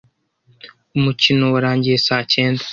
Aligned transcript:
Umukino 0.97 1.43
warangiye 1.53 1.97
saa 2.05 2.23
cyenda. 2.33 2.63